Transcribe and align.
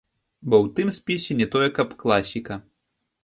Бо 0.49 0.55
ў 0.63 0.67
тым 0.77 0.87
спісе 0.97 1.37
не 1.43 1.47
тое, 1.55 1.67
каб 1.77 1.93
класіка. 2.01 2.57